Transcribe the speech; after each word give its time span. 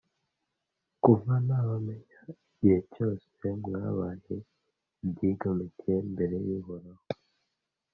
kuva 1.03 1.33
nabamenya, 1.45 2.19
igihe 2.53 2.79
cyose 2.93 3.29
mwabaye 3.61 4.35
ibyigomeke 5.03 5.91
imbere 6.07 6.35
y’uhoraho. 6.45 7.03